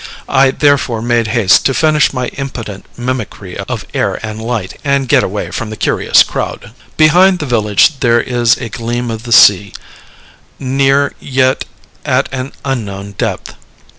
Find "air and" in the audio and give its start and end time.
3.93-4.41